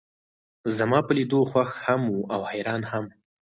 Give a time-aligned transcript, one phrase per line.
[0.77, 3.05] زما پۀ لیدو خوښ هم و او حیران هم.